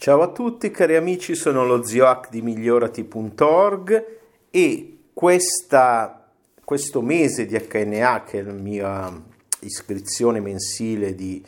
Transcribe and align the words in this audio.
Ciao 0.00 0.22
a 0.22 0.28
tutti 0.28 0.70
cari 0.70 0.96
amici, 0.96 1.34
sono 1.34 1.66
lo 1.66 1.84
zioac 1.84 2.30
di 2.30 2.40
migliorati.org 2.40 4.06
e 4.50 4.98
questa, 5.12 6.26
questo 6.64 7.02
mese 7.02 7.44
di 7.44 7.54
HNA, 7.54 8.22
che 8.22 8.38
è 8.38 8.42
la 8.42 8.52
mia 8.52 9.12
iscrizione 9.58 10.40
mensile 10.40 11.14
di 11.14 11.44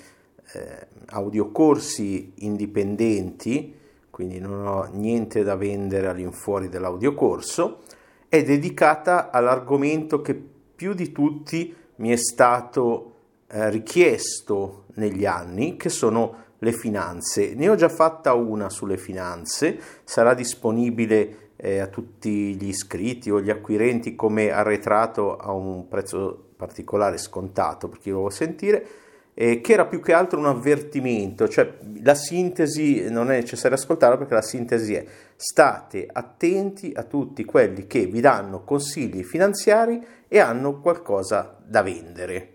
eh, 0.53 0.87
audiocorsi 1.07 2.35
indipendenti, 2.41 3.75
quindi 4.11 4.39
non 4.39 4.67
ho 4.67 4.87
niente 4.93 5.43
da 5.43 5.57
vendere 5.57 6.09
all'infuori 6.09 6.69
dell'audiocorso, 6.69 7.85
è 8.29 8.43
dedicata 8.43 9.31
all'argomento 9.31 10.21
che 10.21 10.35
più 10.35 10.93
di 10.93 11.11
tutti 11.11 11.75
mi 11.97 12.11
è 12.11 12.17
stato 12.17 13.15
eh, 13.47 13.71
richiesto 13.71 14.85
negli 14.97 15.25
anni, 15.25 15.79
che 15.79 15.89
sono 15.89 16.51
le 16.63 16.73
finanze. 16.73 17.55
Ne 17.55 17.69
ho 17.69 17.75
già 17.75 17.89
fatta 17.89 18.35
una 18.35 18.71
sulle 18.71 18.97
finanze, 18.97 19.79
sarà 20.05 20.33
disponibile 20.33 21.51
eh, 21.57 21.81
a 21.81 21.89
tutti 21.89 22.55
gli 22.55 22.69
iscritti 22.69 23.31
o 23.31 23.41
gli 23.41 23.51
acquirenti 23.51 24.15
come 24.15 24.51
arretrato 24.51 25.37
a 25.37 25.53
un 25.53 25.89
prezzo 25.89 26.51
particolare 26.57 27.19
scontato 27.19 27.89
per 27.89 27.99
chi 27.99 28.11
lo 28.11 28.19
vuole 28.19 28.33
sentire. 28.33 28.87
Eh, 29.35 29.61
che 29.63 29.73
era 29.73 29.87
più 29.87 30.01
che 30.01 30.13
altro 30.13 30.39
un 30.39 30.45
avvertimento, 30.45 31.49
cioè 31.49 31.79
la 32.03 32.15
sintesi 32.15 33.11
non 33.11 33.31
è 33.31 33.37
necessario 33.41 33.79
ascoltarla 33.79 34.19
perché 34.19 34.35
la 34.35 34.43
sintesi 34.43 34.93
è 34.93 35.05
state 35.35 36.07
attenti 36.13 36.93
a 36.95 37.03
tutti 37.05 37.43
quelli 37.45 37.87
che 37.87 38.05
vi 38.05 38.21
danno 38.21 38.63
consigli 38.63 39.25
finanziari 39.25 40.05
e 40.29 40.39
hanno 40.39 40.81
qualcosa 40.81 41.57
da 41.65 41.83
vendere. 41.83 42.51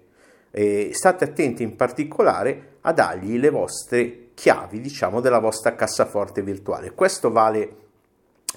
Eh, 0.52 0.92
state 0.94 1.24
attenti 1.24 1.64
in 1.64 1.76
particolare 1.76 2.77
a 2.88 2.94
dargli 2.94 3.38
le 3.38 3.50
vostre 3.50 4.30
chiavi, 4.34 4.80
diciamo, 4.80 5.20
della 5.20 5.40
vostra 5.40 5.76
cassaforte 5.76 6.42
virtuale. 6.42 6.94
Questo 6.94 7.32
vale 7.32 7.76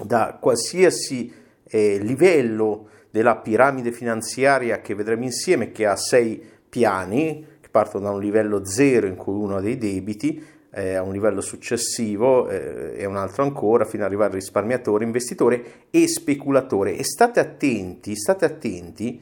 da 0.04 0.38
qualsiasi 0.40 1.32
eh, 1.64 1.98
livello 1.98 2.88
della 3.10 3.36
piramide 3.36 3.90
finanziaria 3.90 4.80
che 4.80 4.94
vedremo 4.94 5.24
insieme, 5.24 5.72
che 5.72 5.84
ha 5.84 5.96
sei 5.96 6.40
piani, 6.68 7.44
che 7.60 7.68
partono 7.70 8.04
da 8.04 8.10
un 8.12 8.20
livello 8.20 8.64
zero 8.64 9.08
in 9.08 9.16
cui 9.16 9.34
uno 9.34 9.56
ha 9.56 9.60
dei 9.60 9.78
debiti, 9.78 10.40
eh, 10.72 10.94
a 10.94 11.02
un 11.02 11.12
livello 11.12 11.40
successivo 11.40 12.48
eh, 12.48 12.92
e 12.94 13.04
un 13.06 13.16
altro 13.16 13.42
ancora, 13.42 13.84
fino 13.84 14.04
ad 14.04 14.10
arrivare 14.10 14.30
al 14.30 14.36
risparmiatore, 14.36 15.02
investitore 15.02 15.64
e 15.90 16.06
speculatore. 16.06 16.96
E 16.96 17.02
state 17.02 17.40
attenti, 17.40 18.14
state 18.14 18.44
attenti 18.44 19.20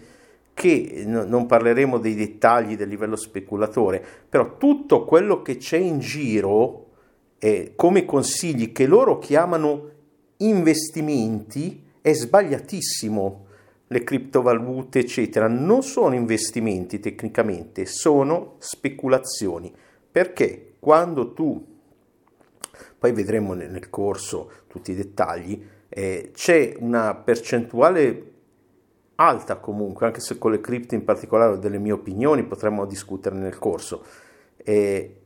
che 0.59 1.05
non 1.07 1.47
parleremo 1.47 1.99
dei 1.99 2.17
dettagli 2.17 2.77
del 2.77 2.89
livello 2.89 3.15
speculatore, 3.15 4.05
però 4.29 4.57
tutto 4.57 5.05
quello 5.05 5.41
che 5.41 5.57
c'è 5.57 5.77
in 5.77 6.01
giro 6.01 6.87
eh, 7.39 7.75
come 7.77 8.05
consigli 8.05 8.73
che 8.73 8.89
loro 8.89 9.19
chiamano 9.19 9.89
investimenti 10.39 11.85
è 12.01 12.13
sbagliatissimo. 12.13 13.47
Le 13.87 14.03
criptovalute, 14.03 14.99
eccetera, 14.99 15.47
non 15.47 15.85
sono 15.85 16.17
investimenti 16.17 16.99
tecnicamente, 16.99 17.87
sono 17.87 18.57
speculazioni. 18.59 19.73
Perché 20.11 20.75
quando 20.81 21.35
tu, 21.35 21.65
poi 22.99 23.13
vedremo 23.13 23.55
nel 23.55 23.89
corso 23.91 24.51
tutti 24.67 24.91
i 24.91 24.97
dettagli, 24.97 25.65
eh, 25.89 26.33
c'è 26.35 26.75
una 26.81 27.15
percentuale 27.15 28.38
alta 29.21 29.57
comunque, 29.57 30.07
anche 30.07 30.21
se 30.21 30.39
con 30.39 30.53
le 30.53 30.61
cripto 30.61 30.95
in 30.95 31.05
particolare 31.05 31.53
ho 31.53 31.57
delle 31.57 31.79
mie 31.79 31.93
opinioni, 31.93 32.45
potremmo 32.45 32.87
discutere 32.87 33.37
nel 33.37 33.59
corso. 33.59 34.05
E 34.57 35.23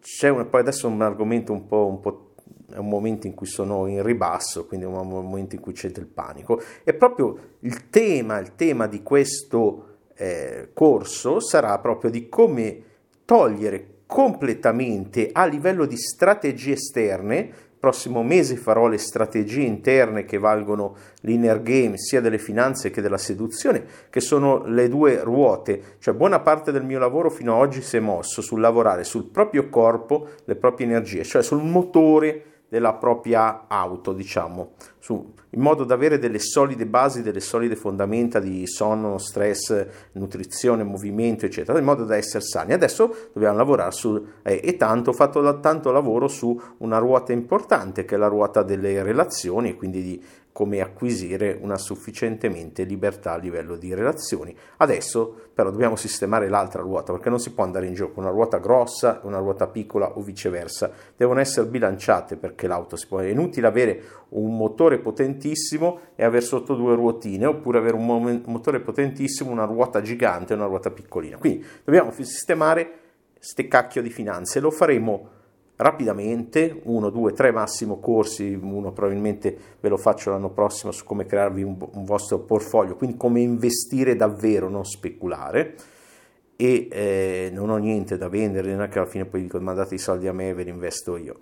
c'è 0.00 0.28
un, 0.28 0.48
poi 0.48 0.60
adesso 0.60 0.88
un 0.88 1.02
argomento 1.02 1.52
un 1.52 1.66
po', 1.66 1.86
un 1.86 2.00
po' 2.00 2.26
è 2.70 2.78
un 2.78 2.88
momento 2.88 3.26
in 3.26 3.34
cui 3.34 3.46
sono 3.46 3.86
in 3.86 4.02
ribasso, 4.02 4.66
quindi 4.66 4.86
è 4.86 4.88
un 4.88 5.06
momento 5.06 5.54
in 5.54 5.60
cui 5.60 5.72
c'è 5.72 5.90
del 5.90 6.06
panico. 6.06 6.60
E 6.82 6.94
proprio 6.94 7.38
il 7.60 7.90
tema, 7.90 8.38
il 8.38 8.54
tema 8.56 8.86
di 8.86 9.02
questo 9.02 9.98
eh, 10.14 10.70
corso 10.72 11.40
sarà 11.40 11.78
proprio 11.78 12.10
di 12.10 12.28
come 12.28 12.82
togliere 13.24 13.94
completamente 14.06 15.30
a 15.32 15.46
livello 15.46 15.84
di 15.84 15.96
strategie 15.96 16.72
esterne 16.72 17.50
prossimo 17.78 18.22
mese 18.22 18.56
farò 18.56 18.88
le 18.88 18.98
strategie 18.98 19.62
interne 19.62 20.24
che 20.24 20.38
valgono 20.38 20.96
l'inner 21.20 21.62
game 21.62 21.98
sia 21.98 22.20
delle 22.20 22.38
finanze 22.38 22.90
che 22.90 23.00
della 23.00 23.18
seduzione, 23.18 23.84
che 24.10 24.20
sono 24.20 24.64
le 24.66 24.88
due 24.88 25.22
ruote, 25.22 25.96
cioè 25.98 26.14
buona 26.14 26.40
parte 26.40 26.72
del 26.72 26.84
mio 26.84 26.98
lavoro 26.98 27.30
fino 27.30 27.54
ad 27.54 27.60
oggi 27.60 27.82
si 27.82 27.96
è 27.96 28.00
mosso 28.00 28.42
sul 28.42 28.60
lavorare 28.60 29.04
sul 29.04 29.24
proprio 29.30 29.68
corpo, 29.68 30.28
le 30.44 30.56
proprie 30.56 30.86
energie, 30.86 31.24
cioè 31.24 31.42
sul 31.42 31.62
motore 31.62 32.55
della 32.68 32.94
propria 32.94 33.66
auto, 33.68 34.12
diciamo, 34.12 34.72
su, 34.98 35.32
in 35.50 35.60
modo 35.60 35.84
da 35.84 35.94
avere 35.94 36.18
delle 36.18 36.40
solide 36.40 36.84
basi, 36.86 37.22
delle 37.22 37.40
solide 37.40 37.76
fondamenta 37.76 38.40
di 38.40 38.66
sonno, 38.66 39.18
stress, 39.18 39.86
nutrizione, 40.12 40.82
movimento, 40.82 41.46
eccetera, 41.46 41.78
in 41.78 41.84
modo 41.84 42.04
da 42.04 42.16
essere 42.16 42.42
sani. 42.42 42.72
Adesso 42.72 43.30
dobbiamo 43.32 43.56
lavorare 43.56 43.92
su, 43.92 44.26
eh, 44.42 44.60
e 44.62 44.76
tanto, 44.76 45.10
ho 45.10 45.14
fatto 45.14 45.60
tanto 45.60 45.92
lavoro 45.92 46.26
su 46.26 46.60
una 46.78 46.98
ruota 46.98 47.32
importante 47.32 48.04
che 48.04 48.16
è 48.16 48.18
la 48.18 48.26
ruota 48.26 48.62
delle 48.62 49.02
relazioni 49.02 49.70
e 49.70 49.76
quindi 49.76 50.02
di 50.02 50.22
come 50.56 50.80
acquisire 50.80 51.58
una 51.60 51.76
sufficientemente 51.76 52.84
libertà 52.84 53.32
a 53.32 53.36
livello 53.36 53.76
di 53.76 53.92
relazioni. 53.92 54.56
Adesso 54.78 55.50
però 55.52 55.70
dobbiamo 55.70 55.96
sistemare 55.96 56.48
l'altra 56.48 56.80
ruota 56.80 57.12
perché 57.12 57.28
non 57.28 57.38
si 57.38 57.52
può 57.52 57.62
andare 57.62 57.86
in 57.86 57.92
gioco 57.92 58.20
una 58.20 58.30
ruota 58.30 58.56
grossa 58.56 59.20
e 59.20 59.26
una 59.26 59.36
ruota 59.36 59.66
piccola 59.66 60.16
o 60.16 60.22
viceversa. 60.22 60.90
Devono 61.14 61.40
essere 61.40 61.66
bilanciate 61.66 62.36
perché 62.36 62.66
l'auto 62.66 62.96
si 62.96 63.06
può. 63.06 63.18
È 63.18 63.26
inutile 63.26 63.66
avere 63.66 64.02
un 64.30 64.56
motore 64.56 64.98
potentissimo 64.98 66.00
e 66.14 66.24
avere 66.24 66.42
sotto 66.42 66.74
due 66.74 66.94
ruotine 66.94 67.44
oppure 67.44 67.76
avere 67.76 67.96
un 67.96 68.42
motore 68.46 68.80
potentissimo, 68.80 69.50
una 69.50 69.66
ruota 69.66 70.00
gigante 70.00 70.54
e 70.54 70.56
una 70.56 70.64
ruota 70.64 70.90
piccolina. 70.90 71.36
Quindi 71.36 71.66
dobbiamo 71.84 72.12
sistemare 72.12 73.00
ste 73.38 73.68
cacchio 73.68 74.00
di 74.00 74.08
finanze. 74.08 74.60
Lo 74.60 74.70
faremo 74.70 75.35
rapidamente, 75.76 76.80
uno, 76.84 77.10
due, 77.10 77.32
tre 77.32 77.52
massimo 77.52 77.98
corsi, 78.00 78.58
uno 78.60 78.92
probabilmente 78.92 79.56
ve 79.80 79.88
lo 79.88 79.96
faccio 79.96 80.30
l'anno 80.30 80.50
prossimo 80.50 80.92
su 80.92 81.04
come 81.04 81.26
crearvi 81.26 81.62
un, 81.62 81.76
un 81.92 82.04
vostro 82.04 82.38
portfolio, 82.40 82.96
quindi 82.96 83.16
come 83.16 83.40
investire 83.40 84.16
davvero, 84.16 84.68
non 84.68 84.84
speculare. 84.84 85.74
E 86.58 86.88
eh, 86.90 87.50
non 87.52 87.68
ho 87.68 87.76
niente 87.76 88.16
da 88.16 88.30
vendere, 88.30 88.72
non 88.72 88.84
è 88.84 88.88
che 88.88 88.98
alla 88.98 89.06
fine 89.06 89.26
poi 89.26 89.42
dico 89.42 89.60
mandate 89.60 89.96
i 89.96 89.98
soldi 89.98 90.26
a 90.26 90.32
me 90.32 90.48
e 90.48 90.54
ve 90.54 90.62
li 90.62 90.70
investo 90.70 91.18
io, 91.18 91.36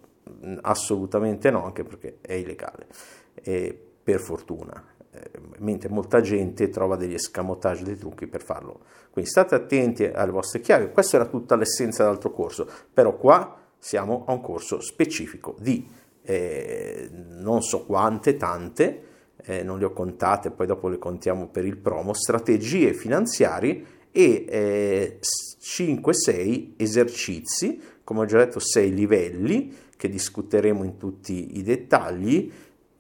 assolutamente 0.63 1.53
no, 1.53 1.65
anche 1.65 1.85
perché 1.85 2.19
è 2.21 2.33
illegale, 2.33 2.89
e 3.35 3.79
per 4.03 4.19
fortuna, 4.19 4.85
eh, 5.13 5.31
mentre 5.59 5.89
molta 5.89 6.21
gente 6.21 6.69
trova 6.69 6.97
degli 6.97 7.15
escamotage, 7.15 7.85
dei 7.85 7.97
trucchi 7.97 8.27
per 8.27 8.43
farlo. 8.43 8.81
Quindi 9.13 9.31
state 9.31 9.55
attenti 9.55 10.05
alle 10.05 10.33
vostre 10.33 10.59
chiavi, 10.59 10.91
questa 10.91 11.15
era 11.19 11.27
tutta 11.27 11.55
l'essenza 11.55 12.03
dell'altro 12.03 12.33
corso, 12.33 12.67
però 12.93 13.17
qua 13.17 13.57
siamo 13.85 14.25
a 14.27 14.33
un 14.33 14.41
corso 14.41 14.81
specifico 14.81 15.57
di 15.61 15.87
eh, 16.23 17.07
non 17.13 17.61
so 17.61 17.85
quante, 17.85 18.39
tante, 18.39 19.03
eh, 19.45 19.63
non 19.63 19.79
le 19.79 19.85
ho 19.85 19.93
contate, 19.93 20.51
poi 20.51 20.67
dopo 20.67 20.89
le 20.89 20.97
contiamo 20.97 21.49
per 21.49 21.67
il 21.67 21.77
promo, 21.77 22.15
strategie 22.15 22.95
finanziarie 22.95 23.85
e 24.11 24.47
eh, 24.49 25.19
5-6 25.61 26.73
esercizi, 26.79 27.79
come 28.03 28.21
ho 28.21 28.25
già 28.25 28.39
detto 28.39 28.59
6 28.59 28.95
livelli 28.95 29.77
che 29.99 30.09
discuteremo 30.09 30.83
in 30.83 30.97
tutti 30.97 31.59
i 31.59 31.63
dettagli 31.63 32.51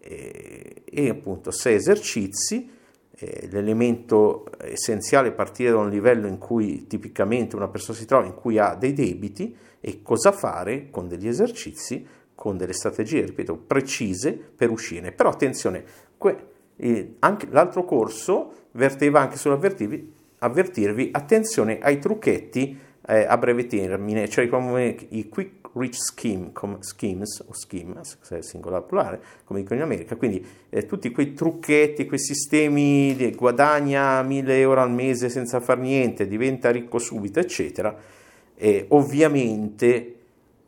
eh, 0.01 0.83
e 0.85 1.09
appunto 1.09 1.51
6 1.51 1.75
esercizi. 1.75 2.71
Eh, 3.17 3.49
l'elemento 3.51 4.45
essenziale 4.59 5.29
è 5.29 5.33
partire 5.33 5.71
da 5.71 5.79
un 5.79 5.89
livello 5.89 6.27
in 6.27 6.39
cui 6.39 6.87
tipicamente 6.87 7.57
una 7.57 7.69
persona 7.69 7.97
si 7.97 8.07
trova, 8.07 8.27
in 8.27 8.35
cui 8.35 8.59
ha 8.59 8.75
dei 8.75 8.93
debiti, 8.93 9.57
e 9.81 10.01
cosa 10.03 10.33
fare 10.33 10.89
con 10.91 11.09
degli 11.09 11.29
esercizi, 11.29 12.07
con 12.35 12.57
delle 12.57 12.73
strategie, 12.73 13.25
ripeto, 13.25 13.57
precise 13.57 14.33
per 14.33 14.71
uscire. 14.71 15.13
Però 15.13 15.31
attenzione, 15.31 15.85
que- 16.17 16.47
eh, 16.77 17.17
anche 17.21 17.47
l'altro 17.51 17.85
corso 17.85 18.53
verteva 18.73 19.21
anche 19.21 19.37
sull'avvertirvi 19.37 20.23
avvertirvi 20.45 21.09
attenzione 21.13 21.79
ai 21.81 21.99
trucchetti 21.99 22.79
eh, 23.07 23.25
a 23.25 23.37
breve 23.37 23.67
termine, 23.67 24.29
cioè 24.29 24.49
come 24.49 24.97
i 25.09 25.29
quick 25.29 25.64
reach 25.75 25.97
scheme, 25.97 26.51
come 26.53 26.79
schemes 26.81 27.45
o 27.47 27.53
scheme, 27.53 28.01
se 28.03 28.39
è 28.39 28.43
singolare 28.43 28.85
plurale, 28.85 29.23
come 29.45 29.61
dicono 29.61 29.81
in 29.81 29.87
America, 29.87 30.17
quindi 30.17 30.45
eh, 30.71 30.87
tutti 30.87 31.11
quei 31.11 31.35
trucchetti, 31.35 32.07
quei 32.07 32.19
sistemi 32.19 33.15
di 33.15 33.31
guadagna 33.35 34.23
1000 34.23 34.59
euro 34.59 34.81
al 34.81 34.91
mese 34.91 35.29
senza 35.29 35.61
far 35.61 35.79
niente, 35.79 36.27
diventa 36.27 36.71
ricco 36.71 36.99
subito, 36.99 37.39
eccetera 37.39 38.23
eh, 38.57 38.87
ovviamente 38.91 40.17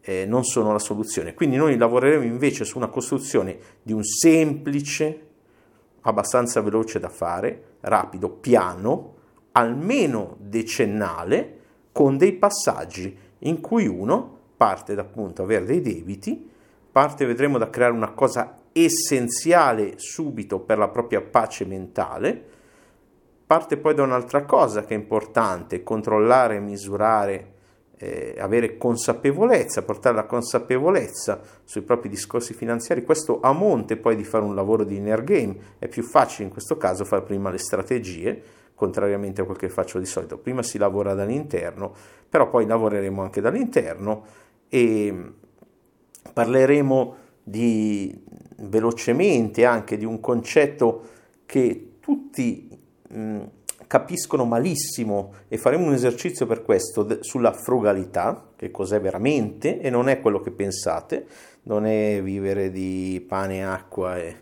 eh, 0.01 0.27
non 0.27 0.45
sono 0.45 0.73
la 0.73 0.79
soluzione. 0.79 1.35
Quindi 1.35 1.57
noi 1.57 1.77
lavoreremo 1.77 2.25
invece 2.25 2.65
su 2.65 2.77
una 2.77 2.89
costruzione 2.89 3.59
di 3.83 3.93
un 3.93 4.05
semplice, 4.05 5.21
abbastanza 6.03 6.61
veloce 6.61 6.99
da 6.99 7.09
fare, 7.09 7.63
rapido, 7.81 8.29
piano, 8.29 9.15
almeno 9.53 10.37
decennale, 10.41 11.55
con 11.93 12.17
dei 12.17 12.35
passaggi 12.35 13.17
in 13.41 13.61
cui 13.61 13.87
uno 13.87 14.35
parte 14.57 14.95
da 14.95 15.03
appunto 15.03 15.43
avere 15.43 15.65
dei 15.65 15.81
debiti, 15.81 16.51
parte 16.91 17.27
vedremo 17.27 17.59
da 17.59 17.69
creare 17.69 17.93
una 17.93 18.13
cosa 18.13 18.57
essenziale 18.73 19.95
subito 19.97 20.61
per 20.61 20.79
la 20.79 20.89
propria 20.89 21.21
pace 21.21 21.65
mentale, 21.65 22.45
parte 23.47 23.77
poi 23.77 23.95
da 23.95 24.03
un'altra 24.03 24.45
cosa 24.45 24.85
che 24.85 24.95
è 24.95 24.99
importante, 24.99 25.83
controllare, 25.83 26.59
misurare, 26.59 27.55
eh, 27.99 28.35
avere 28.39 28.77
consapevolezza, 28.77 29.83
portare 29.83 30.17
la 30.17 30.25
consapevolezza 30.25 31.41
sui 31.65 31.83
propri 31.83 32.09
discorsi 32.09 32.53
finanziari, 32.53 33.05
questo 33.05 33.41
a 33.41 33.53
monte 33.53 33.97
poi 33.97 34.17
di 34.17 34.25
fare 34.25 34.45
un 34.45 34.55
lavoro 34.55 34.85
di 34.85 34.97
inner 34.97 35.23
game, 35.25 35.57
è 35.79 35.89
più 35.89 36.03
facile 36.03 36.45
in 36.45 36.51
questo 36.51 36.77
caso 36.77 37.05
fare 37.05 37.23
prima 37.23 37.51
le 37.51 37.59
strategie, 37.59 38.43
contrariamente 38.75 39.41
a 39.41 39.45
quel 39.45 39.57
che 39.57 39.71
faccio 39.71 39.99
di 39.99 40.05
solito, 40.05 40.37
prima 40.37 40.63
si 40.63 40.77
lavora 40.77 41.15
dall'interno, 41.15 41.95
però 42.29 42.51
poi 42.51 42.67
lavoreremo 42.67 43.23
anche 43.23 43.41
dall'interno 43.41 44.45
e 44.69 45.33
parleremo 46.33 47.17
di, 47.43 48.23
velocemente 48.57 49.65
anche 49.65 49.97
di 49.97 50.05
un 50.05 50.21
concetto 50.21 51.03
che 51.47 51.93
tutti 52.01 52.69
mh, 53.09 53.43
capiscono 53.87 54.45
malissimo. 54.45 55.33
E 55.49 55.59
faremo 55.59 55.87
un 55.87 55.95
esercizio 55.95 56.47
per 56.47 56.63
questo 56.63 57.03
de- 57.03 57.19
sulla 57.21 57.53
frugalità, 57.53 58.51
che 58.57 58.71
cos'è 58.71 59.01
veramente 59.01 59.81
e 59.81 59.91
non 59.91 60.09
è 60.09 60.21
quello 60.21 60.41
che 60.41 60.51
pensate, 60.51 61.27
non 61.63 61.87
è 61.87 62.21
vivere 62.23 62.71
di 62.71 63.25
pane, 63.27 63.65
acqua 63.65 64.19
e, 64.19 64.37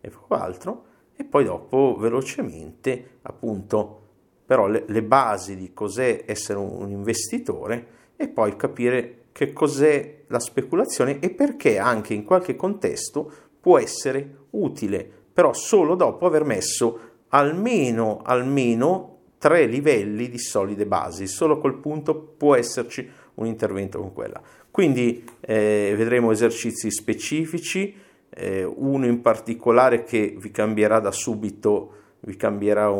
e 0.00 0.08
poco 0.10 0.34
altro, 0.34 0.84
e 1.16 1.24
poi 1.24 1.44
dopo 1.44 1.96
velocemente 1.98 3.18
appunto 3.22 3.98
però 4.46 4.66
le, 4.66 4.84
le 4.88 5.02
basi 5.02 5.54
di 5.54 5.72
cos'è 5.72 6.24
essere 6.26 6.58
un, 6.58 6.82
un 6.82 6.90
investitore 6.90 7.86
e 8.16 8.28
poi 8.28 8.56
capire 8.56 9.19
che 9.32 9.52
cos'è 9.52 10.22
la 10.26 10.40
speculazione 10.40 11.18
e 11.20 11.30
perché 11.30 11.78
anche 11.78 12.14
in 12.14 12.24
qualche 12.24 12.56
contesto 12.56 13.32
può 13.60 13.78
essere 13.78 14.46
utile, 14.50 15.08
però 15.32 15.52
solo 15.52 15.94
dopo 15.94 16.26
aver 16.26 16.44
messo 16.44 16.98
almeno, 17.28 18.20
almeno 18.24 19.18
tre 19.38 19.66
livelli 19.66 20.28
di 20.28 20.38
solide 20.38 20.86
basi, 20.86 21.26
solo 21.26 21.54
a 21.54 21.60
quel 21.60 21.76
punto 21.76 22.14
può 22.14 22.54
esserci 22.54 23.08
un 23.34 23.46
intervento 23.46 23.98
con 23.98 24.12
quella. 24.12 24.40
Quindi 24.70 25.24
eh, 25.40 25.94
vedremo 25.96 26.30
esercizi 26.30 26.90
specifici, 26.90 27.94
eh, 28.28 28.64
uno 28.64 29.06
in 29.06 29.20
particolare 29.20 30.04
che 30.04 30.36
vi 30.38 30.50
cambierà 30.50 31.00
da 31.00 31.10
subito, 31.10 31.94
vi 32.20 32.36
cambierà 32.36 32.92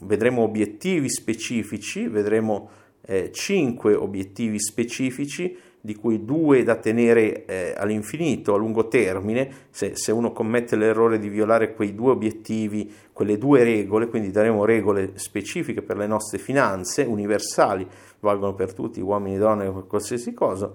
vedremo 0.00 0.42
obiettivi 0.42 1.10
specifici, 1.10 2.08
vedremo 2.08 2.70
eh, 3.06 3.30
cinque 3.32 3.94
obiettivi 3.94 4.60
specifici 4.60 5.56
di 5.86 5.94
cui 5.94 6.24
due 6.24 6.64
da 6.64 6.74
tenere 6.74 7.44
eh, 7.46 7.74
all'infinito, 7.76 8.54
a 8.54 8.58
lungo 8.58 8.88
termine, 8.88 9.68
se, 9.70 9.92
se, 9.94 10.10
uno 10.10 10.32
commette 10.32 10.74
l'errore 10.74 11.20
di 11.20 11.28
violare 11.28 11.74
quei 11.74 11.94
due 11.94 12.10
obiettivi, 12.10 12.92
quelle 13.12 13.38
due 13.38 13.62
regole, 13.62 14.08
quindi 14.08 14.32
daremo 14.32 14.64
regole 14.64 15.12
specifiche 15.14 15.82
per 15.82 15.96
le 15.96 16.08
nostre 16.08 16.38
finanze, 16.38 17.02
universali, 17.04 17.86
valgono 18.18 18.54
per 18.54 18.74
tutti, 18.74 19.00
uomini 19.00 19.38
donne, 19.38 19.70
qualsiasi 19.86 20.34
cosa, 20.34 20.72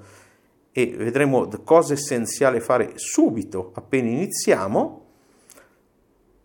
e 0.71 0.95
vedremo 0.97 1.49
cosa 1.65 1.93
è 1.93 1.97
essenziale 1.97 2.61
fare 2.61 2.93
subito, 2.95 3.71
appena 3.73 4.07
iniziamo, 4.07 5.10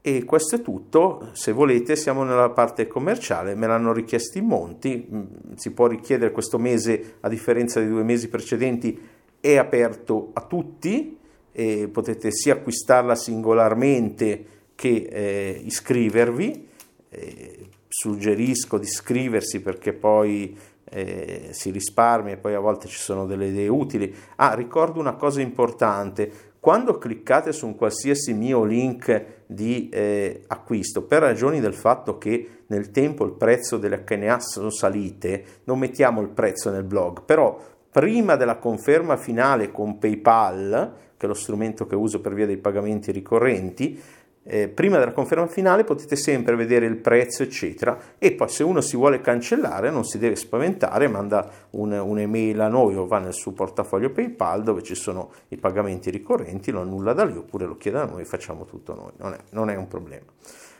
e 0.07 0.25
questo 0.25 0.55
è 0.55 0.63
tutto, 0.63 1.31
se 1.33 1.51
volete 1.51 1.97
siamo 1.97 2.23
nella 2.23 2.51
parte 2.51 2.87
commerciale, 2.87 3.57
me 3.57 3.67
l'hanno 3.67 3.93
richiesto 3.93 4.39
in 4.39 4.45
monti, 4.45 5.05
mm, 5.13 5.23
si 5.57 5.73
può 5.73 5.89
richiedere 5.89 6.31
questo 6.31 6.59
mese 6.59 7.17
a 7.23 7.29
differenza 7.29 7.81
dei 7.81 7.89
due 7.89 8.05
mesi 8.05 8.29
precedenti, 8.29 8.97
è 9.41 9.57
aperto 9.57 10.31
a 10.35 10.43
tutti, 10.43 11.19
e 11.51 11.89
potete 11.91 12.31
sia 12.31 12.53
acquistarla 12.53 13.17
singolarmente 13.17 14.45
che 14.77 15.09
eh, 15.11 15.61
iscrivervi, 15.65 16.69
eh, 17.09 17.69
suggerisco 17.89 18.79
di 18.79 18.85
iscriversi 18.85 19.61
perché 19.61 19.93
poi 19.93 20.57
eh, 20.89 21.49
si 21.51 21.71
risparmia 21.71 22.35
e 22.35 22.37
poi 22.37 22.55
a 22.55 22.61
volte 22.61 22.87
ci 22.87 22.99
sono 22.99 23.27
delle 23.27 23.49
idee 23.49 23.67
utili. 23.67 24.15
Ah, 24.37 24.55
ricordo 24.55 25.01
una 25.01 25.15
cosa 25.15 25.41
importante, 25.41 26.55
quando 26.67 26.99
cliccate 26.99 27.53
su 27.53 27.65
un 27.65 27.77
qualsiasi 27.77 28.33
mio 28.33 28.65
link 28.65 29.45
di 29.47 29.89
eh, 29.89 30.43
acquisto, 30.49 31.05
per 31.05 31.21
ragioni 31.21 31.61
del 31.61 31.75
fatto 31.75 32.19
che 32.19 32.65
nel 32.67 32.91
tempo 32.91 33.25
il 33.25 33.35
prezzo 33.35 33.79
delle 33.79 34.03
HNA 34.03 34.41
sono 34.41 34.71
salite, 34.71 35.61
non 35.63 35.79
mettiamo 35.79 36.21
il 36.21 36.29
prezzo 36.29 36.73
nel 36.73 36.83
blog, 36.83 37.23
però 37.23 37.57
prima 37.89 38.35
della 38.35 38.57
conferma 38.57 39.17
finale 39.17 39.71
con 39.71 39.99
PayPal, 39.99 40.95
che 41.17 41.27
è 41.27 41.29
lo 41.29 41.35
strumento 41.35 41.87
che 41.87 41.95
uso 41.95 42.21
per 42.21 42.35
via 42.35 42.47
dei 42.47 42.57
pagamenti 42.57 43.13
ricorrenti, 43.13 44.03
eh, 44.49 44.69
prima 44.69 44.99
della 44.99 45.13
conferma 45.13 45.47
finale 45.47 45.85
potete 45.85 46.15
sempre 46.15 46.55
vedere 46.55 46.87
il 46.87 46.97
prezzo, 46.97 47.43
eccetera, 47.43 47.99
e 48.19 48.33
poi 48.33 48.49
se 48.49 48.63
uno 48.63 48.81
si 48.81 48.97
vuole 48.97 49.21
cancellare 49.21 49.91
non 49.91 50.05
si 50.05 50.19
deve 50.19 50.37
spaventare, 50.37 51.09
manda 51.09 51.51
un, 51.71 51.93
un'email 51.93 52.61
a 52.61 52.69
noi 52.69 52.97
o 52.97 53.07
va 53.07 53.19
nel 53.19 53.35
suo 53.35 53.53
portafoglio 53.53 54.11
PayPal 54.11 54.63
dove 54.63 54.83
ci 54.83 54.95
sono 54.95 55.33
i 55.49 55.57
pagamenti 55.57 56.11
ricorrenti, 56.11 56.71
lo 56.71 56.81
annulla 56.81 57.13
da 57.13 57.25
lì 57.25 57.37
oppure 57.37 57.67
lo 57.67 57.77
chiede 57.77 57.99
a 57.99 58.05
noi, 58.05 58.25
facciamo 58.25 58.65
tutto 58.65 58.95
noi, 58.95 59.13
non 59.17 59.33
è, 59.33 59.39
non 59.51 59.69
è 59.69 59.75
un 59.77 59.89
problema. 59.89 60.27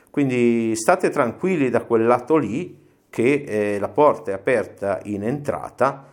Quindi 0.09 0.75
state 0.75 1.09
tranquilli 1.09 1.69
da 1.69 1.83
quel 1.83 2.05
lato 2.05 2.37
lì 2.37 2.85
che 3.09 3.43
eh, 3.47 3.79
la 3.79 3.89
porta 3.89 4.31
è 4.31 4.33
aperta 4.33 4.99
in 5.03 5.23
entrata 5.23 6.05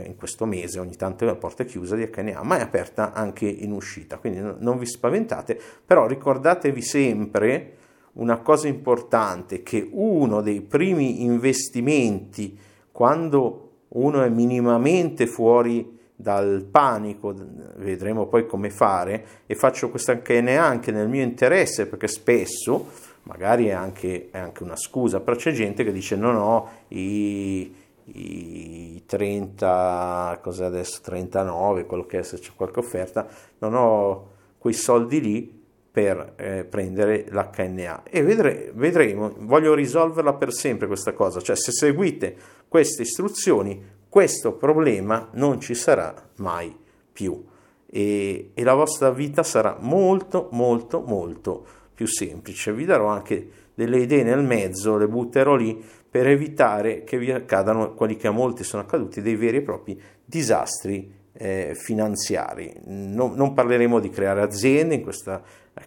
in 0.00 0.16
questo 0.16 0.44
mese 0.44 0.80
ogni 0.80 0.96
tanto 0.96 1.24
la 1.24 1.36
porta 1.36 1.62
è 1.62 1.66
chiusa 1.66 1.96
di 1.96 2.08
HNA, 2.08 2.42
ma 2.42 2.58
è 2.58 2.62
aperta 2.62 3.12
anche 3.12 3.46
in 3.46 3.72
uscita, 3.72 4.18
quindi 4.18 4.40
non 4.58 4.78
vi 4.78 4.86
spaventate, 4.86 5.58
però 5.84 6.06
ricordatevi 6.06 6.82
sempre 6.82 7.72
una 8.14 8.38
cosa 8.38 8.68
importante, 8.68 9.62
che 9.62 9.88
uno 9.90 10.40
dei 10.40 10.60
primi 10.60 11.22
investimenti 11.22 12.56
quando 12.92 13.70
uno 13.88 14.22
è 14.22 14.28
minimamente 14.28 15.26
fuori 15.26 15.98
dal 16.14 16.64
panico, 16.70 17.34
vedremo 17.76 18.26
poi 18.26 18.46
come 18.46 18.70
fare, 18.70 19.24
e 19.46 19.54
faccio 19.54 19.90
questa 19.90 20.20
HNA 20.20 20.64
anche 20.64 20.92
nel 20.92 21.08
mio 21.08 21.22
interesse, 21.22 21.86
perché 21.86 22.06
spesso, 22.06 22.86
magari 23.24 23.66
è 23.66 23.72
anche, 23.72 24.28
è 24.30 24.38
anche 24.38 24.62
una 24.62 24.76
scusa, 24.76 25.20
però 25.20 25.36
c'è 25.36 25.52
gente 25.52 25.82
che 25.82 25.92
dice 25.92 26.14
no, 26.14 26.30
no, 26.30 26.68
i 26.88 27.82
i 28.06 29.02
30, 29.06 30.40
cos'è 30.42 30.64
adesso, 30.64 31.00
39, 31.02 31.86
quello 31.86 32.06
che 32.06 32.18
è, 32.18 32.22
se 32.22 32.38
c'è 32.38 32.50
qualche 32.54 32.80
offerta, 32.80 33.26
non 33.58 33.74
ho 33.74 34.30
quei 34.58 34.74
soldi 34.74 35.20
lì 35.20 35.62
per 35.94 36.34
eh, 36.36 36.64
prendere 36.64 37.26
l'HNA 37.28 38.02
e 38.02 38.22
vedre, 38.22 38.72
vedremo, 38.74 39.32
voglio 39.38 39.74
risolverla 39.74 40.34
per 40.34 40.52
sempre 40.52 40.88
questa 40.88 41.12
cosa, 41.12 41.40
cioè 41.40 41.54
se 41.54 41.70
seguite 41.70 42.36
queste 42.66 43.02
istruzioni 43.02 43.80
questo 44.08 44.54
problema 44.54 45.28
non 45.34 45.60
ci 45.60 45.74
sarà 45.74 46.12
mai 46.38 46.76
più 47.12 47.44
e, 47.86 48.50
e 48.54 48.64
la 48.64 48.74
vostra 48.74 49.12
vita 49.12 49.44
sarà 49.44 49.76
molto 49.78 50.48
molto 50.50 51.00
molto 51.00 51.64
più 51.94 52.06
semplice. 52.06 52.72
Vi 52.72 52.84
darò 52.84 53.06
anche 53.06 53.48
delle 53.74 53.98
idee 53.98 54.24
nel 54.24 54.42
mezzo, 54.42 54.96
le 54.96 55.06
butterò 55.06 55.54
lì 55.54 55.80
per 56.14 56.28
evitare 56.28 57.02
che 57.02 57.18
vi 57.18 57.32
accadano 57.32 57.92
quelli 57.94 58.14
che 58.14 58.28
a 58.28 58.30
molti 58.30 58.62
sono 58.62 58.82
accaduti, 58.82 59.20
dei 59.20 59.34
veri 59.34 59.56
e 59.56 59.62
propri 59.62 60.00
disastri 60.24 61.12
eh, 61.32 61.72
finanziari. 61.74 62.72
Non, 62.84 63.34
non, 63.34 63.52
parleremo 63.52 63.98
di 63.98 64.10
creare 64.10 64.40
aziende 64.40 64.94
in 64.94 65.02
questa 65.02 65.42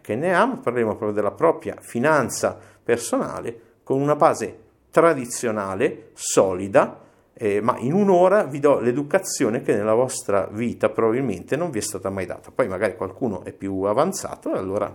HNA, 0.05 0.45
ma 0.45 0.57
parleremo 0.57 0.97
proprio 0.97 1.13
della 1.13 1.31
propria 1.31 1.77
finanza 1.79 2.59
personale 2.83 3.57
con 3.83 4.01
una 4.01 4.17
base 4.17 4.59
tradizionale, 4.91 6.09
solida, 6.11 6.99
eh, 7.31 7.61
ma 7.61 7.77
in 7.77 7.93
un'ora 7.93 8.43
vi 8.43 8.59
do 8.59 8.81
l'educazione 8.81 9.61
che 9.61 9.73
nella 9.73 9.93
vostra 9.93 10.49
vita 10.51 10.89
probabilmente 10.89 11.55
non 11.55 11.69
vi 11.69 11.79
è 11.79 11.81
stata 11.81 12.09
mai 12.09 12.25
data. 12.25 12.51
Poi 12.53 12.67
magari 12.67 12.97
qualcuno 12.97 13.45
è 13.45 13.53
più 13.53 13.83
avanzato 13.83 14.53
e 14.53 14.57
allora 14.57 14.93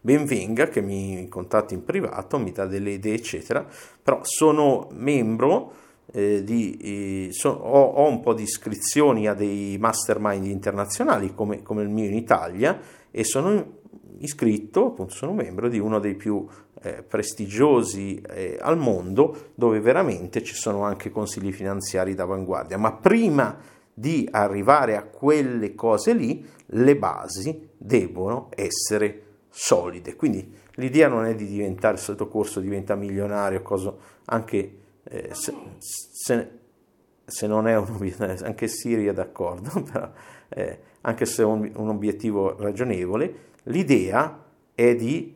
ben 0.00 0.24
venga 0.24 0.68
che 0.68 0.80
mi 0.80 1.26
contatti 1.28 1.74
in 1.74 1.84
privato, 1.84 2.38
mi 2.38 2.52
dà 2.52 2.66
delle 2.66 2.92
idee, 2.92 3.14
eccetera, 3.14 3.66
però 4.02 4.20
sono 4.22 4.88
membro 4.92 5.72
eh, 6.12 6.42
di, 6.42 7.26
eh, 7.28 7.32
so, 7.32 7.50
ho, 7.50 7.82
ho, 7.82 8.08
un 8.08 8.20
po' 8.20 8.32
di 8.32 8.42
iscrizioni 8.42 9.26
a 9.26 9.34
dei 9.34 9.76
mastermind 9.78 10.46
internazionali 10.46 11.34
come, 11.34 11.62
come 11.62 11.82
il 11.82 11.88
mio 11.88 12.06
in 12.06 12.14
Italia 12.14 12.80
e 13.10 13.24
sono 13.24 13.76
iscritto, 14.18 14.86
appunto 14.86 15.12
sono 15.12 15.32
membro 15.32 15.68
di 15.68 15.78
uno 15.78 15.98
dei 15.98 16.14
più 16.14 16.46
eh, 16.82 17.02
prestigiosi 17.02 18.20
eh, 18.20 18.56
al 18.60 18.78
mondo 18.78 19.50
dove 19.54 19.80
veramente 19.80 20.42
ci 20.42 20.54
sono 20.54 20.82
anche 20.82 21.10
consigli 21.10 21.52
finanziari 21.52 22.14
d'avanguardia, 22.14 22.78
ma 22.78 22.92
prima 22.92 23.58
di 23.92 24.28
arrivare 24.30 24.96
a 24.96 25.02
quelle 25.02 25.74
cose 25.74 26.14
lì 26.14 26.46
le 26.66 26.96
basi 26.96 27.68
devono 27.76 28.48
essere 28.54 29.22
solide. 29.58 30.14
Quindi 30.14 30.54
l'idea 30.74 31.08
non 31.08 31.24
è 31.24 31.34
di 31.34 31.44
diventare 31.44 31.94
il 31.94 32.00
solito 32.00 32.28
corso, 32.28 32.60
diventa 32.60 32.94
milionario, 32.94 33.60
cosa, 33.60 33.92
anche 34.26 34.78
eh, 35.02 35.30
se, 35.32 35.52
se, 35.78 36.50
se 37.24 37.46
non 37.48 37.66
è 37.66 37.76
un 37.76 37.88
obiettivo, 37.90 38.36
anche 38.44 38.68
Siri 38.68 39.06
è 39.06 39.12
d'accordo, 39.12 39.82
però, 39.90 40.12
eh, 40.50 40.78
anche 41.00 41.26
se 41.26 41.42
è 41.42 41.44
un, 41.44 41.72
un 41.74 41.88
obiettivo 41.88 42.56
ragionevole, 42.56 43.46
l'idea 43.64 44.44
è 44.76 44.94
di 44.94 45.34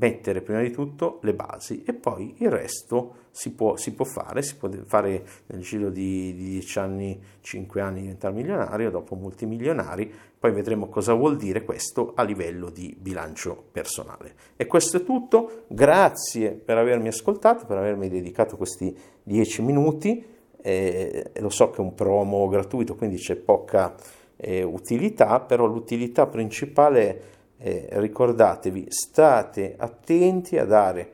mettere 0.00 0.40
prima 0.40 0.62
di 0.62 0.70
tutto 0.70 1.18
le 1.22 1.34
basi 1.34 1.84
e 1.84 1.92
poi 1.92 2.36
il 2.38 2.50
resto 2.50 3.28
si 3.30 3.52
può, 3.52 3.76
si 3.76 3.92
può 3.94 4.06
fare, 4.06 4.42
si 4.42 4.56
può 4.56 4.68
fare 4.86 5.24
nel 5.46 5.60
giro 5.60 5.90
di 5.90 6.34
10 6.34 6.78
anni, 6.78 7.22
5 7.40 7.80
anni 7.80 8.00
diventare 8.00 8.34
milionario, 8.34 8.90
dopo 8.90 9.14
multimilionari, 9.14 10.12
poi 10.38 10.52
vedremo 10.52 10.88
cosa 10.88 11.12
vuol 11.12 11.36
dire 11.36 11.62
questo 11.62 12.12
a 12.14 12.22
livello 12.22 12.70
di 12.70 12.96
bilancio 12.98 13.62
personale. 13.70 14.34
E 14.56 14.66
questo 14.66 14.96
è 14.96 15.04
tutto, 15.04 15.64
grazie 15.68 16.52
per 16.52 16.78
avermi 16.78 17.08
ascoltato, 17.08 17.66
per 17.66 17.76
avermi 17.76 18.08
dedicato 18.08 18.56
questi 18.56 18.96
10 19.22 19.62
minuti, 19.62 20.24
eh, 20.62 21.30
lo 21.36 21.50
so 21.50 21.70
che 21.70 21.76
è 21.76 21.80
un 21.80 21.94
promo 21.94 22.48
gratuito, 22.48 22.96
quindi 22.96 23.16
c'è 23.16 23.36
poca 23.36 23.94
eh, 24.36 24.62
utilità, 24.62 25.40
però 25.40 25.66
l'utilità 25.66 26.26
principale 26.26 27.08
è 27.08 27.20
eh, 27.62 27.88
ricordatevi, 27.90 28.86
state 28.88 29.74
attenti 29.76 30.56
a 30.56 30.64
dare 30.64 31.12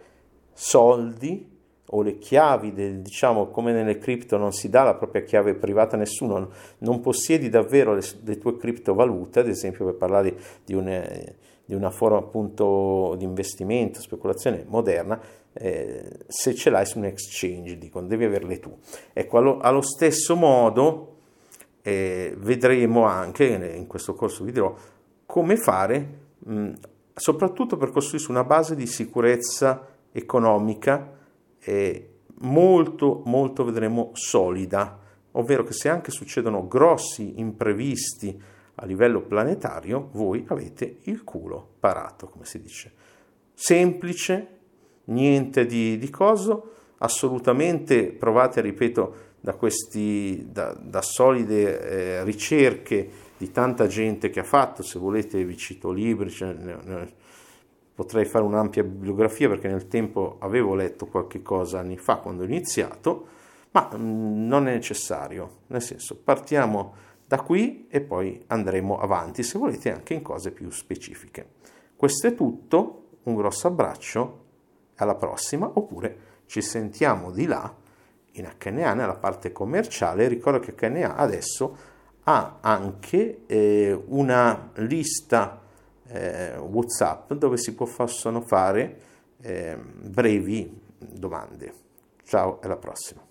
soldi 0.53 1.55
o 1.91 2.03
le 2.03 2.19
chiavi, 2.19 2.73
del, 2.73 3.01
diciamo 3.01 3.47
come 3.49 3.73
nelle 3.73 3.99
cripto 3.99 4.37
non 4.37 4.53
si 4.53 4.69
dà 4.69 4.83
la 4.83 4.95
propria 4.95 5.23
chiave 5.23 5.55
privata 5.55 5.97
a 5.97 5.99
nessuno, 5.99 6.51
non 6.79 7.01
possiedi 7.01 7.49
davvero 7.49 7.95
le, 7.95 8.03
le 8.25 8.39
tue 8.39 8.57
criptovalute, 8.57 9.41
ad 9.41 9.49
esempio 9.49 9.85
per 9.85 9.95
parlare 9.95 10.37
di, 10.65 10.75
un, 10.75 11.05
di 11.65 11.75
una 11.75 11.91
forma 11.91 12.19
appunto 12.19 13.15
di 13.17 13.25
investimento, 13.25 14.01
speculazione 14.01 14.65
moderna, 14.69 15.21
eh, 15.53 16.11
se 16.27 16.55
ce 16.55 16.71
l'hai 16.71 16.87
su 16.87 16.99
un 16.99 17.07
exchange, 17.07 17.79
dicono, 17.79 18.07
devi 18.07 18.25
averle 18.25 18.59
tu. 18.59 18.77
Ecco, 19.13 19.39
allo, 19.39 19.59
allo 19.59 19.83
stesso 19.83 20.37
modo 20.37 21.15
eh, 21.83 22.35
vedremo 22.39 23.05
anche, 23.05 23.47
in 23.47 23.87
questo 23.87 24.15
corso 24.15 24.45
vi 24.45 24.53
dirò, 24.53 24.75
come 25.25 25.57
fare 25.57 26.25
Mm, 26.49 26.73
soprattutto 27.15 27.77
per 27.77 27.91
costruirsi 27.91 28.31
una 28.31 28.45
base 28.45 28.77
di 28.77 28.87
sicurezza 28.87 29.87
economica 30.13 31.13
eh, 31.59 32.11
molto, 32.41 33.23
molto, 33.25 33.65
vedremo, 33.65 34.11
solida, 34.13 34.99
ovvero 35.33 35.65
che 35.65 35.73
se 35.73 35.89
anche 35.89 36.11
succedono 36.11 36.69
grossi 36.69 37.41
imprevisti 37.41 38.41
a 38.77 38.85
livello 38.85 39.23
planetario, 39.23 40.11
voi 40.13 40.45
avete 40.49 40.99
il 41.05 41.25
culo 41.25 41.75
parato, 41.81 42.27
come 42.27 42.45
si 42.45 42.61
dice. 42.61 42.93
Semplice, 43.55 44.49
niente 45.05 45.67
di, 45.67 45.99
di 45.99 46.11
coso, 46.11 46.73
assolutamente 46.99 48.13
provate, 48.13 48.61
ripeto, 48.61 49.25
da, 49.41 49.55
questi, 49.55 50.47
da, 50.51 50.75
da 50.75 51.03
solide 51.03 51.81
eh, 51.81 52.25
ricerche 52.25 53.09
di 53.37 53.51
tanta 53.51 53.87
gente 53.87 54.31
che 54.31 54.41
ha 54.41 54.45
fatto, 54.45 54.83
se 54.83 54.99
volete 54.99 55.45
vi 55.45 55.57
cito 55.57 55.91
libri, 55.91 56.31
cioè, 56.31 56.53
ne, 56.53 56.79
ne, 56.83 57.13
potrei 57.95 58.25
fare 58.25 58.45
un'ampia 58.45 58.83
bibliografia 58.83 59.49
perché 59.49 59.69
nel 59.69 59.89
tempo 59.89 60.37
avevo 60.41 60.75
letto 60.75 61.07
qualche 61.07 61.43
cosa 61.43 61.79
anni 61.79 61.97
fa 61.97 62.17
quando 62.17 62.43
ho 62.43 62.47
iniziato, 62.47 63.27
ma 63.73 63.89
mh, 63.93 63.97
mm, 63.99 64.47
non 64.47 64.69
è 64.69 64.73
necessario, 64.73 65.59
nel 65.69 65.83
senso 65.83 66.17
partiamo 66.17 66.95
da 67.27 67.41
qui 67.41 67.87
e 67.91 68.01
poi 68.01 68.43
andremo 68.47 68.99
avanti, 68.99 69.43
se 69.43 69.59
volete 69.59 69.91
anche 69.91 70.15
in 70.15 70.23
cose 70.23 70.51
più 70.53 70.71
specifiche. 70.71 71.55
Questo 71.97 72.29
è 72.29 72.35
tutto, 72.35 73.05
un 73.25 73.35
grosso 73.35 73.67
abbraccio, 73.67 74.45
alla 74.97 75.15
prossima, 75.15 75.71
oppure 75.73 76.19
ci 76.47 76.63
sentiamo 76.63 77.31
di 77.31 77.47
là 77.47 77.75
in 78.33 78.49
HNA 78.59 78.95
nella 78.95 79.17
parte 79.17 79.53
commerciale, 79.53 80.29
ricordo 80.29 80.61
che 80.61 80.75
HNA 80.75 81.17
adesso 81.17 81.95
ha 82.29 82.59
anche 82.61 83.43
eh, 83.47 83.93
una 84.09 84.71
lista 84.77 85.61
eh, 86.09 86.57
WhatsApp 86.57 87.33
dove 87.35 87.57
si 87.57 87.75
possono 87.75 88.41
fare 88.41 89.01
eh, 89.41 89.77
brevi 89.77 90.81
domande. 90.99 91.73
Ciao, 92.25 92.59
alla 92.61 92.77
prossima. 92.77 93.26